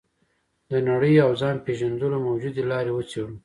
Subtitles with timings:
[0.69, 3.35] د نړۍ او ځان پېژندلو موجودې لارې وڅېړو.